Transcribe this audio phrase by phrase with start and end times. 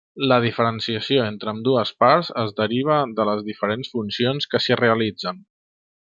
[0.29, 5.45] La diferenciació entre ambdues parts es deriva de les diferents funcions que s'hi realitzen.